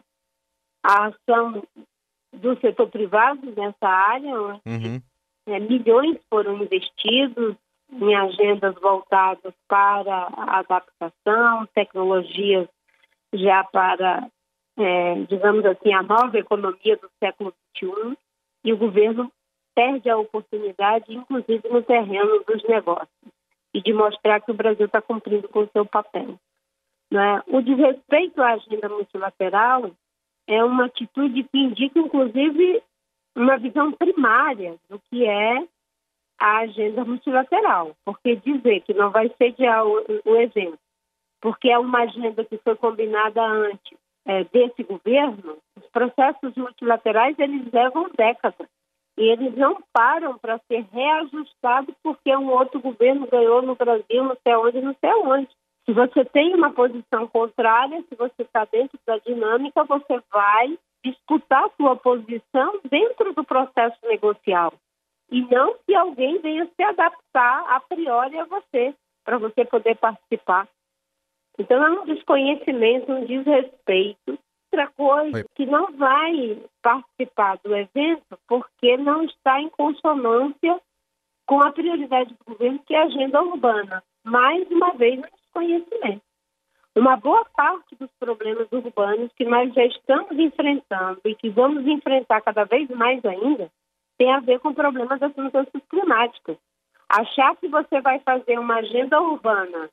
a 0.84 1.08
ação 1.08 1.63
do 2.34 2.60
setor 2.60 2.89
privado 2.89 3.51
nessa 3.55 3.88
área, 3.88 4.39
onde 4.39 4.62
uhum. 4.65 5.01
é, 5.48 5.60
milhões 5.60 6.17
foram 6.29 6.62
investidos, 6.62 7.55
em 7.91 8.15
agendas 8.15 8.75
voltadas 8.75 9.53
para 9.67 10.27
a 10.36 10.60
adaptação, 10.60 11.67
tecnologias 11.74 12.67
já 13.34 13.63
para, 13.63 14.27
é, 14.77 15.15
digamos 15.27 15.65
assim, 15.65 15.93
a 15.93 16.03
nova 16.03 16.38
economia 16.38 16.98
do 16.98 17.10
século 17.19 17.53
XXI, 17.75 18.17
e 18.63 18.74
o 18.74 18.77
governo 18.77 19.31
perde 19.75 20.10
a 20.10 20.17
oportunidade, 20.17 21.13
inclusive 21.13 21.67
no 21.69 21.81
terreno 21.81 22.43
dos 22.46 22.63
negócios, 22.63 23.10
e 23.74 23.81
de 23.81 23.93
mostrar 23.93 24.41
que 24.41 24.51
o 24.51 24.55
Brasil 24.55 24.86
está 24.86 25.01
cumprindo 25.01 25.48
com 25.48 25.62
o 25.62 25.69
seu 25.69 25.86
papel. 25.86 26.38
Né? 27.12 27.41
O 27.48 27.62
desrespeito 27.62 28.41
à 28.41 28.53
agenda 28.53 28.89
multilateral 28.89 29.91
é 30.48 30.63
uma 30.63 30.86
atitude 30.86 31.43
que 31.43 31.58
indica, 31.58 32.00
inclusive, 32.00 32.84
uma 33.36 33.58
visão 33.58 33.91
primária 33.91 34.75
do 34.89 35.00
que 35.10 35.25
é 35.25 35.65
a 36.39 36.60
agenda 36.60 37.03
multilateral, 37.03 37.96
porque 38.05 38.38
dizer 38.38 38.81
que 38.81 38.93
não 38.93 39.12
vai 39.12 39.29
sediar 39.38 39.86
o, 39.86 40.03
o 40.25 40.36
evento, 40.38 40.79
porque 41.41 41.69
é 41.69 41.77
uma 41.77 42.00
agenda 42.00 42.43
que 42.46 42.58
foi 42.58 42.75
combinada 42.75 43.43
antes 43.43 43.98
é, 44.25 44.43
desse 44.46 44.84
governo, 44.84 45.58
os 45.77 45.86
processos 45.88 46.55
multilaterais 46.55 47.38
eles 47.39 47.72
levam 47.72 48.10
décadas 48.17 48.67
e 49.17 49.24
eles 49.24 49.55
não 49.55 49.81
param 49.91 50.38
para 50.38 50.60
ser 50.67 50.86
reajustados 50.93 51.93
porque 52.01 52.36
um 52.36 52.50
outro 52.51 52.79
governo 52.79 53.27
ganhou 53.27 53.62
no 53.62 53.75
Brasil, 53.75 54.24
não 54.24 54.38
sei 54.41 54.55
onde, 54.55 54.81
não 54.81 54.96
sei 55.00 55.13
onde. 55.13 55.50
Se 55.86 55.93
você 55.93 56.24
tem 56.25 56.53
uma 56.53 56.72
posição 56.72 57.27
contrária, 57.27 58.01
se 58.08 58.15
você 58.15 58.43
está 58.43 58.65
dentro 58.65 58.98
da 59.05 59.17
dinâmica, 59.17 59.84
você 59.84 60.22
vai 60.31 60.77
disputar 61.03 61.69
sua 61.75 61.96
posição 61.96 62.79
dentro 62.89 63.34
do 63.34 63.43
processo 63.43 63.98
negocial 64.03 64.74
e 65.31 65.41
não 65.41 65.75
que 65.86 65.95
alguém 65.95 66.39
venha 66.39 66.65
se 66.65 66.83
adaptar 66.83 67.65
a 67.67 67.79
priori 67.79 68.38
a 68.39 68.45
você, 68.45 68.93
para 69.24 69.38
você 69.38 69.65
poder 69.65 69.95
participar. 69.98 70.67
Então, 71.57 71.83
é 71.83 71.89
um 71.91 72.05
desconhecimento, 72.05 73.12
um 73.12 73.25
desrespeito 73.25 74.39
outra 74.71 74.88
coisa 74.95 75.38
Oi. 75.38 75.45
que 75.55 75.65
não 75.65 75.91
vai 75.98 76.62
participar 76.81 77.57
do 77.63 77.75
evento 77.75 78.38
porque 78.48 78.98
não 78.98 79.24
está 79.24 79.59
em 79.59 79.69
consonância 79.69 80.79
com 81.45 81.62
a 81.62 81.71
prioridade 81.71 82.33
do 82.36 82.53
governo, 82.53 82.79
que 82.86 82.93
é 82.93 83.00
a 83.00 83.05
agenda 83.05 83.41
urbana. 83.41 84.03
Mais 84.24 84.69
uma 84.69 84.91
vez, 84.93 85.19
um 85.19 85.24
desconhecimento. 85.24 86.21
Uma 86.95 87.17
boa 87.17 87.45
parte 87.55 87.95
dos 87.95 88.09
problemas 88.19 88.67
urbanos 88.71 89.31
que 89.33 89.45
nós 89.45 89.74
já 89.74 89.86
estamos 89.86 90.38
enfrentando 90.38 91.21
e 91.25 91.36
que 91.36 91.50
vamos 91.50 91.86
enfrentar 91.88 92.41
cada 92.41 92.65
vez 92.65 92.89
mais 92.89 93.24
ainda 93.25 93.71
tem 94.19 94.31
a 94.33 94.41
ver 94.41 94.59
com 94.59 94.73
problemas 94.73 95.17
das 95.17 95.33
mudanças 95.33 95.81
climáticas. 95.89 96.57
Achar 97.07 97.55
que 97.55 97.69
você 97.69 98.01
vai 98.01 98.19
fazer 98.19 98.59
uma 98.59 98.75
agenda 98.75 99.19
urbana 99.19 99.89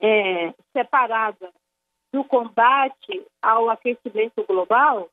é, 0.00 0.54
separada 0.72 1.52
do 2.12 2.24
combate 2.24 3.24
ao 3.42 3.68
aquecimento 3.68 4.42
global 4.44 5.08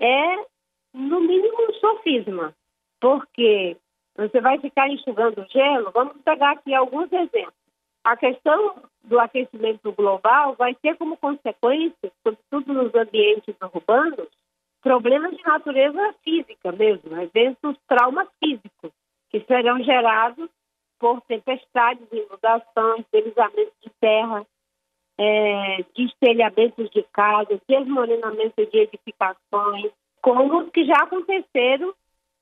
é, 0.00 0.36
no 0.94 1.20
mínimo, 1.20 1.68
um 1.68 1.74
sofisma, 1.74 2.54
porque 3.00 3.76
você 4.16 4.40
vai 4.40 4.58
ficar 4.60 4.88
enxugando 4.88 5.46
gelo. 5.50 5.90
Vamos 5.90 6.16
pegar 6.22 6.52
aqui 6.52 6.72
alguns 6.72 7.12
exemplos. 7.12 7.54
A 8.04 8.16
questão 8.16 8.76
do 9.02 9.18
aquecimento 9.18 9.90
global 9.92 10.54
vai 10.54 10.74
ter 10.76 10.96
como 10.96 11.16
consequência, 11.16 12.12
sobretudo 12.22 12.72
nos 12.72 12.94
ambientes 12.94 13.54
urbanos, 13.60 14.28
problemas 14.86 15.36
de 15.36 15.42
natureza 15.42 16.14
física 16.22 16.70
mesmo, 16.70 17.20
eventos 17.20 17.76
traumas 17.88 18.28
físicos, 18.38 18.92
que 19.30 19.40
serão 19.40 19.82
gerados 19.82 20.48
por 20.96 21.20
tempestades, 21.22 22.06
inundações, 22.12 23.04
deslizamentos 23.12 23.74
de 23.82 23.90
terra, 24.00 24.46
é, 25.18 25.84
destelhamentos 25.92 26.88
de 26.90 27.02
casas, 27.12 27.58
desmoronamento 27.68 28.64
de 28.64 28.78
edificações, 28.78 29.90
como 30.22 30.56
os 30.56 30.70
que 30.70 30.84
já 30.84 31.02
aconteceram 31.02 31.92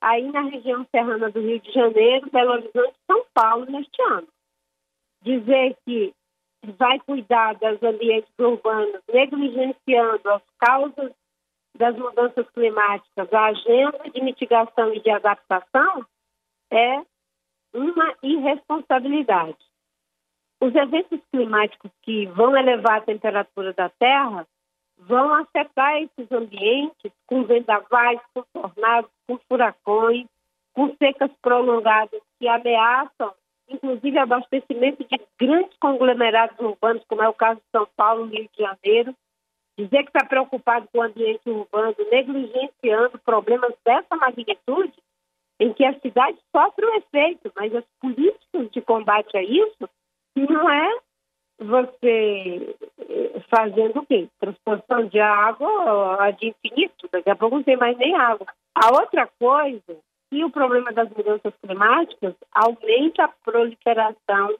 aí 0.02 0.30
na 0.30 0.42
região 0.42 0.86
serrana 0.90 1.30
do 1.30 1.40
Rio 1.40 1.60
de 1.60 1.72
Janeiro, 1.72 2.28
Belo 2.30 2.52
Horizonte 2.52 2.94
São 3.06 3.24
Paulo 3.32 3.64
neste 3.70 4.02
ano. 4.02 4.28
Dizer 5.22 5.74
que 5.86 6.12
vai 6.78 6.98
cuidar 7.00 7.54
dos 7.54 7.82
ambientes 7.82 8.30
urbanos, 8.38 9.00
negligenciando 9.10 10.28
as 10.28 10.42
causas 10.58 11.10
das 11.76 11.96
mudanças 11.96 12.48
climáticas, 12.50 13.32
a 13.32 13.46
agenda 13.46 14.10
de 14.12 14.22
mitigação 14.22 14.94
e 14.94 15.00
de 15.00 15.10
adaptação, 15.10 16.06
é 16.70 17.02
uma 17.72 18.14
irresponsabilidade. 18.22 19.58
Os 20.60 20.74
eventos 20.74 21.20
climáticos 21.30 21.90
que 22.02 22.26
vão 22.26 22.56
elevar 22.56 22.98
a 22.98 23.04
temperatura 23.04 23.72
da 23.72 23.88
Terra 23.88 24.46
vão 24.96 25.34
afetar 25.34 25.96
esses 25.96 26.30
ambientes 26.30 27.12
com 27.26 27.44
vendavais, 27.44 28.20
com 28.32 28.42
tornados, 28.52 29.10
com 29.26 29.38
furacões, 29.48 30.26
com 30.72 30.94
secas 30.96 31.30
prolongadas 31.42 32.20
que 32.38 32.48
ameaçam, 32.48 33.34
inclusive, 33.68 34.18
abastecimento 34.18 35.04
de 35.04 35.20
grandes 35.38 35.76
conglomerados 35.78 36.58
urbanos, 36.58 37.04
como 37.08 37.22
é 37.22 37.28
o 37.28 37.34
caso 37.34 37.60
de 37.60 37.66
São 37.72 37.86
Paulo 37.96 38.26
Rio 38.26 38.48
de 38.56 38.62
Janeiro. 38.62 39.14
Dizer 39.76 40.04
que 40.04 40.16
está 40.16 40.24
preocupado 40.24 40.88
com 40.92 40.98
o 40.98 41.02
ambiente 41.02 41.48
urbano, 41.48 41.96
negligenciando 42.10 43.18
problemas 43.18 43.72
dessa 43.84 44.16
magnitude, 44.16 44.94
em 45.58 45.72
que 45.72 45.84
a 45.84 45.98
cidade 46.00 46.38
sofre 46.54 46.84
o 46.84 46.94
efeito, 46.96 47.52
mas 47.56 47.74
as 47.74 47.84
políticas 48.00 48.70
de 48.70 48.80
combate 48.80 49.36
a 49.36 49.42
isso 49.42 49.88
não 50.36 50.68
é 50.70 50.98
você 51.58 52.76
eh, 52.98 53.40
fazendo 53.48 54.00
o 54.00 54.06
quê? 54.06 54.28
Transposição 54.40 55.06
de 55.06 55.20
água 55.20 56.30
de 56.32 56.48
infinito, 56.48 57.08
daqui 57.12 57.30
a 57.30 57.36
pouco 57.36 57.56
não 57.56 57.62
tem 57.62 57.76
mais 57.76 57.96
nem 57.96 58.14
água. 58.14 58.46
A 58.74 58.92
outra 58.92 59.28
coisa, 59.38 59.96
que 60.30 60.44
o 60.44 60.50
problema 60.50 60.92
das 60.92 61.08
mudanças 61.10 61.54
climáticas 61.62 62.34
aumenta 62.52 63.24
a 63.24 63.28
proliferação 63.28 64.56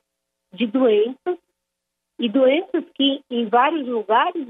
de 0.53 0.67
doenças, 0.67 1.39
e 2.19 2.29
doenças 2.29 2.85
que 2.95 3.23
em 3.29 3.49
vários 3.49 3.87
lugares 3.89 4.47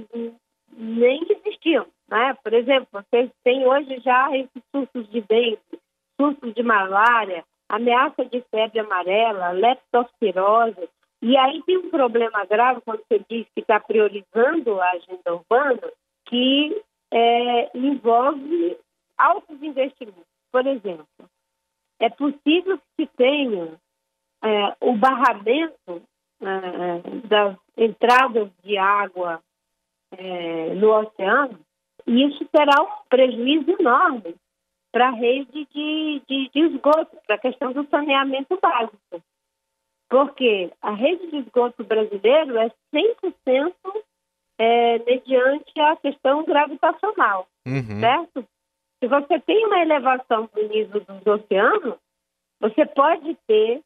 nem 0.76 1.22
existiam. 1.28 1.86
Né? 2.08 2.36
Por 2.42 2.52
exemplo, 2.52 2.88
vocês 2.92 3.30
têm 3.42 3.66
hoje 3.66 4.00
já 4.00 4.36
esses 4.36 4.62
surtos 4.70 5.08
de 5.10 5.20
dengue, 5.22 5.58
surtos 6.20 6.54
de 6.54 6.62
malária, 6.62 7.44
ameaça 7.68 8.24
de 8.24 8.40
febre 8.50 8.80
amarela, 8.80 9.50
leptospirose, 9.50 10.88
e 11.22 11.38
aí 11.38 11.62
tem 11.62 11.78
um 11.78 11.88
problema 11.88 12.44
grave 12.44 12.82
quando 12.82 13.00
você 13.08 13.18
diz 13.30 13.46
que 13.54 13.60
está 13.60 13.80
priorizando 13.80 14.78
a 14.78 14.90
agenda 14.90 15.34
urbana, 15.34 15.90
que 16.26 16.82
é, 17.10 17.70
envolve 17.74 18.76
altos 19.16 19.62
investimentos. 19.62 20.26
Por 20.52 20.66
exemplo, 20.66 21.06
é 21.98 22.10
possível 22.10 22.76
que 22.76 22.84
se 23.00 23.06
tenha 23.16 23.80
é, 24.42 24.76
o 24.80 24.92
barramento 24.96 26.02
é, 26.42 27.26
das 27.26 27.56
entradas 27.76 28.50
de 28.62 28.76
água 28.76 29.42
é, 30.18 30.74
no 30.74 30.90
oceano, 30.92 31.58
e 32.06 32.24
isso 32.24 32.44
terá 32.46 32.82
um 32.82 32.88
prejuízo 33.08 33.70
enorme 33.78 34.34
para 34.92 35.08
a 35.08 35.12
rede 35.12 35.66
de, 35.72 36.22
de, 36.28 36.50
de 36.50 36.60
esgoto, 36.60 37.16
para 37.26 37.36
a 37.36 37.40
questão 37.40 37.72
do 37.72 37.86
saneamento 37.88 38.58
básico 38.60 39.22
porque 40.14 40.70
a 40.80 40.92
rede 40.92 41.26
de 41.28 41.38
esgoto 41.38 41.82
brasileiro 41.82 42.56
é 42.56 42.70
100% 42.94 43.74
é, 44.58 44.98
mediante 45.00 45.80
a 45.80 45.96
questão 45.96 46.44
gravitacional, 46.44 47.48
uhum. 47.66 47.98
certo? 47.98 48.46
Se 49.02 49.08
você 49.08 49.40
tem 49.40 49.66
uma 49.66 49.80
elevação 49.80 50.48
do 50.54 50.68
nível 50.68 51.00
dos 51.00 51.26
oceanos, 51.26 51.96
você 52.60 52.86
pode 52.86 53.36
ter 53.48 53.82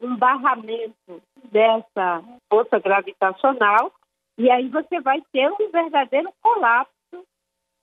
um 0.00 0.16
barramento 0.16 1.22
dessa 1.44 2.24
força 2.50 2.80
gravitacional 2.80 3.92
e 4.38 4.48
aí 4.48 4.68
você 4.68 5.00
vai 5.00 5.20
ter 5.32 5.50
um 5.50 5.70
verdadeiro 5.70 6.32
colapso, 6.40 7.26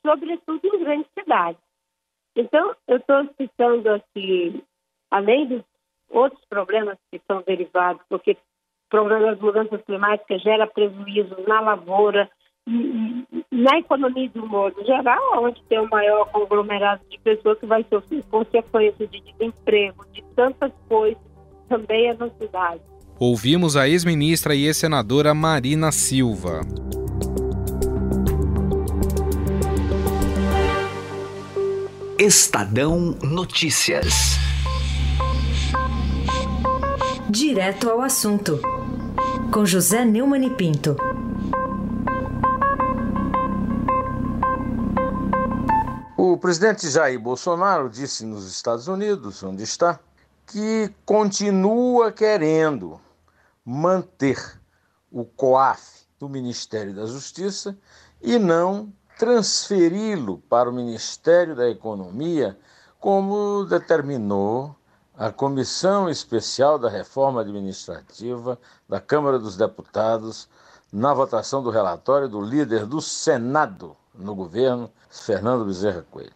sobretudo 0.02 0.66
em 0.66 0.80
grandes 0.80 1.12
cidades. 1.20 1.62
Então, 2.34 2.74
eu 2.88 2.98
estou 2.98 3.28
citando 3.38 3.90
aqui, 3.90 4.64
além 5.12 5.48
dos 5.48 5.64
outros 6.10 6.44
problemas 6.46 6.98
que 7.12 7.22
são 7.28 7.42
derivados, 7.42 8.02
porque 8.08 8.32
o 8.32 8.90
problema 8.90 9.32
das 9.32 9.40
mudanças 9.40 9.82
climáticas 9.84 10.42
gera 10.42 10.66
prejuízo 10.66 11.36
na 11.46 11.60
lavoura, 11.60 12.30
na 13.52 13.78
economia 13.78 14.30
do 14.30 14.48
modo 14.48 14.84
geral, 14.86 15.44
onde 15.44 15.62
tem 15.64 15.80
o 15.80 15.90
maior 15.90 16.32
conglomerado 16.32 17.04
de 17.10 17.20
pessoas 17.20 17.60
que 17.60 17.66
vai 17.66 17.84
sofrer 17.90 18.24
consequências 18.32 19.10
de 19.10 19.20
desemprego, 19.20 20.06
de 20.12 20.24
tantas 20.36 20.72
coisas, 20.88 21.22
também 21.68 22.10
é 22.10 22.14
na 22.14 22.30
cidade. 22.30 22.95
Ouvimos 23.18 23.78
a 23.78 23.88
ex-ministra 23.88 24.54
e 24.54 24.66
ex-senadora 24.66 25.34
Marina 25.34 25.90
Silva. 25.90 26.60
Estadão 32.20 33.18
Notícias. 33.24 34.36
Direto 37.30 37.90
ao 37.90 38.02
assunto, 38.02 38.60
com 39.50 39.66
José 39.66 40.04
Neumann 40.04 40.48
e 40.48 40.50
Pinto. 40.50 40.98
O 46.18 46.38
presidente 46.38 46.90
Jair 46.90 47.18
Bolsonaro 47.18 47.90
disse 47.90 48.26
nos 48.26 48.46
Estados 48.46 48.90
Unidos, 48.90 49.42
onde 49.42 49.64
está, 49.64 50.02
que 50.46 50.92
continua 51.06 52.12
querendo 52.12 53.05
manter 53.66 54.62
o 55.12 55.26
COAF 55.26 56.06
do 56.20 56.30
Ministério 56.30 56.94
da 56.94 57.06
Justiça 57.06 57.76
e 58.22 58.38
não 58.38 58.94
transferi-lo 59.18 60.38
para 60.50 60.70
o 60.70 60.74
Ministério 60.74 61.56
da 61.56 61.70
Economia, 61.70 62.58
como 63.00 63.66
determinou 63.66 64.76
a 65.18 65.32
Comissão 65.32 66.10
Especial 66.10 66.78
da 66.78 66.90
Reforma 66.90 67.42
Administrativa 67.42 68.60
da 68.88 69.00
Câmara 69.00 69.40
dos 69.40 69.56
Deputados 69.56 70.50
na 70.92 71.14
votação 71.14 71.64
do 71.64 71.70
relatório 71.70 72.28
do 72.28 72.42
líder 72.42 72.86
do 72.86 73.02
Senado 73.02 73.96
no 74.14 74.36
governo, 74.36 74.92
Fernando 75.10 75.66
Bezerra 75.66 76.06
Coelho. 76.12 76.34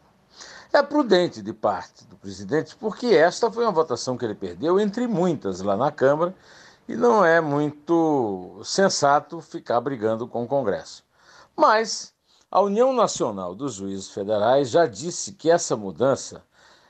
É 0.71 0.83
prudente 0.83 1.41
de 1.41 1.51
parte 1.51 2.05
do 2.05 2.15
presidente, 2.15 2.75
porque 2.75 3.07
esta 3.07 3.51
foi 3.51 3.63
uma 3.63 3.71
votação 3.71 4.17
que 4.17 4.23
ele 4.23 4.35
perdeu 4.35 4.79
entre 4.79 5.07
muitas 5.07 5.61
lá 5.61 5.75
na 5.75 5.91
Câmara 5.91 6.33
e 6.89 6.95
não 6.97 7.23
é 7.23 7.39
muito 7.39 8.59
sensato 8.63 9.39
ficar 9.39 9.79
brigando 9.79 10.27
com 10.27 10.43
o 10.43 10.47
Congresso. 10.47 11.05
Mas 11.55 12.13
a 12.51 12.59
União 12.59 12.91
Nacional 12.91 13.55
dos 13.55 13.75
Juízes 13.75 14.09
Federais 14.09 14.69
já 14.69 14.85
disse 14.85 15.33
que 15.33 15.49
essa 15.49 15.77
mudança 15.77 16.43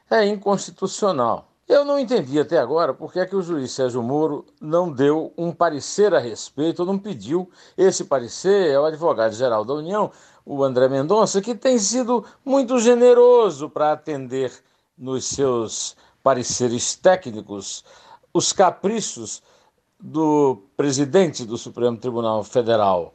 é 0.09 0.25
inconstitucional 0.25 1.49
eu 1.69 1.85
não 1.85 1.99
entendi 1.99 2.39
até 2.39 2.57
agora 2.57 2.95
por 2.95 3.13
que, 3.13 3.19
é 3.19 3.27
que 3.27 3.35
o 3.35 3.43
juiz 3.43 3.71
Sérgio 3.71 4.01
Moro 4.01 4.43
não 4.59 4.91
deu 4.91 5.31
um 5.37 5.51
parecer 5.51 6.15
a 6.15 6.19
respeito, 6.19 6.79
ou 6.79 6.85
não 6.87 6.97
pediu 6.97 7.47
esse 7.77 8.05
parecer 8.05 8.75
ao 8.75 8.85
advogado-geral 8.85 9.63
da 9.63 9.75
União, 9.75 10.11
o 10.43 10.63
André 10.63 10.89
Mendonça, 10.89 11.39
que 11.43 11.53
tem 11.53 11.77
sido 11.77 12.25
muito 12.43 12.79
generoso 12.79 13.69
para 13.69 13.91
atender 13.91 14.51
nos 14.97 15.25
seus 15.25 15.95
pareceres 16.23 16.95
técnicos 16.95 17.85
os 18.33 18.51
caprichos 18.51 19.43
do 19.99 20.63
presidente 20.77 21.45
do 21.45 21.57
Supremo 21.57 21.97
Tribunal 21.97 22.43
Federal, 22.43 23.13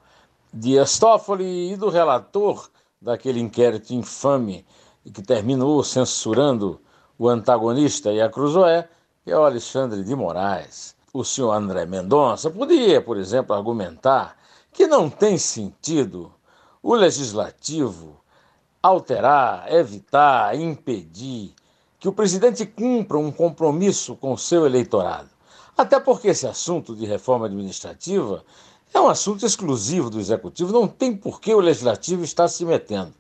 Dias 0.53 0.99
Toffoli, 0.99 1.73
e 1.73 1.77
do 1.77 1.89
relator 1.89 2.69
daquele 3.01 3.41
inquérito 3.41 3.95
infame 3.95 4.67
que 5.05 5.23
terminou 5.23 5.83
censurando 5.83 6.81
o 7.19 7.29
antagonista 7.29 8.13
e 8.13 8.21
a 8.21 8.29
Cruzoé, 8.29 8.89
que 9.25 9.31
é 9.31 9.39
o 9.39 9.45
Alexandre 9.45 10.05
de 10.05 10.15
Moraes. 10.15 10.95
O 11.13 11.25
senhor 11.25 11.53
André 11.53 11.87
Mendonça 11.87 12.51
podia, 12.51 13.01
por 13.01 13.17
exemplo, 13.17 13.55
argumentar 13.55 14.37
que 14.73 14.87
não 14.87 15.09
tem 15.09 15.39
sentido 15.39 16.33
o 16.83 16.95
legislativo 16.95 18.21
alterar, 18.83 19.73
evitar, 19.73 20.55
impedir 20.55 21.55
que 21.99 22.09
o 22.09 22.13
presidente 22.13 22.67
cumpra 22.67 23.17
um 23.17 23.33
compromisso 23.33 24.15
com 24.17 24.35
o 24.35 24.39
seu 24.39 24.67
eleitorado. 24.67 25.34
Até 25.77 25.99
porque 25.99 26.29
esse 26.29 26.47
assunto 26.47 26.95
de 26.95 27.05
reforma 27.05 27.47
administrativa 27.47 28.45
é 28.93 29.01
um 29.01 29.09
assunto 29.09 29.45
exclusivo 29.45 30.09
do 30.09 30.21
executivo, 30.21 30.73
não 30.73 30.87
tem 30.87 31.17
por 31.17 31.41
que 31.41 31.53
o 31.53 31.61
legislativo 31.61 32.23
estar 32.23 32.47
se 32.47 32.65
metendo. 32.65 33.13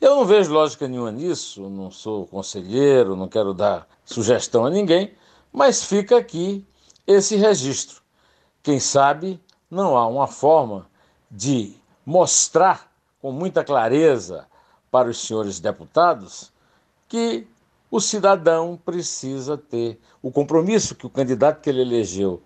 Eu 0.00 0.14
não 0.14 0.24
vejo 0.24 0.52
lógica 0.52 0.86
nenhuma 0.86 1.10
nisso, 1.10 1.68
não 1.68 1.90
sou 1.90 2.26
conselheiro, 2.26 3.16
não 3.16 3.28
quero 3.28 3.52
dar 3.52 3.88
sugestão 4.04 4.64
a 4.64 4.70
ninguém, 4.70 5.14
mas 5.52 5.82
fica 5.82 6.16
aqui 6.16 6.64
esse 7.06 7.34
registro. 7.34 8.02
Quem 8.62 8.78
sabe 8.78 9.40
não 9.70 9.96
há 9.96 10.06
uma 10.06 10.26
forma 10.26 10.86
de 11.30 11.74
mostrar 12.04 12.92
com 13.20 13.32
muita 13.32 13.64
clareza 13.64 14.46
para 14.90 15.08
os 15.08 15.18
senhores 15.26 15.58
deputados 15.58 16.52
que 17.08 17.48
o 17.96 18.00
cidadão 18.00 18.78
precisa 18.84 19.56
ter 19.56 19.98
o 20.20 20.30
compromisso 20.30 20.94
que 20.94 21.06
o 21.06 21.10
candidato 21.10 21.62
que 21.62 21.70
ele 21.70 21.80
elegeu 21.80 22.42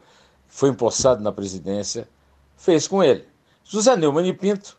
foi 0.46 0.70
empossado 0.70 1.24
na 1.24 1.32
presidência 1.32 2.08
fez 2.56 2.86
com 2.86 3.02
ele. 3.02 3.26
José 3.64 3.96
Neumann 3.96 4.28
e 4.28 4.32
Pinto 4.32 4.78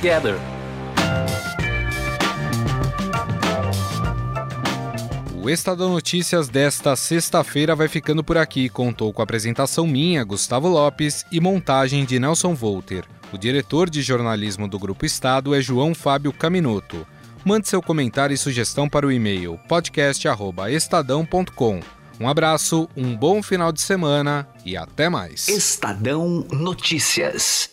together. 0.00 0.34
O 5.42 5.48
Estadão 5.48 5.88
Notícias 5.90 6.48
desta 6.48 6.96
sexta-feira 6.96 7.74
vai 7.74 7.88
ficando 7.88 8.22
por 8.24 8.38
aqui. 8.38 8.68
Contou 8.68 9.12
com 9.12 9.22
a 9.22 9.24
apresentação 9.24 9.86
minha, 9.86 10.24
Gustavo 10.24 10.68
Lopes, 10.68 11.24
e 11.30 11.40
montagem 11.40 12.04
de 12.04 12.18
Nelson 12.18 12.52
Volter. 12.54 13.04
O 13.32 13.38
diretor 13.38 13.88
de 13.88 14.02
jornalismo 14.02 14.66
do 14.68 14.78
Grupo 14.78 15.06
Estado 15.06 15.54
é 15.54 15.60
João 15.60 15.94
Fábio 15.94 16.32
Caminoto. 16.32 17.06
Mande 17.44 17.68
seu 17.68 17.80
comentário 17.80 18.34
e 18.34 18.38
sugestão 18.38 18.88
para 18.88 19.06
o 19.06 19.12
e-mail 19.12 19.56
podcast@estadão.com. 19.68 21.80
Um 22.18 22.28
abraço, 22.28 22.88
um 22.94 23.16
bom 23.16 23.42
final 23.42 23.72
de 23.72 23.80
semana 23.80 24.46
e 24.64 24.76
até 24.76 25.08
mais. 25.08 25.48
Estadão 25.48 26.46
Notícias. 26.50 27.70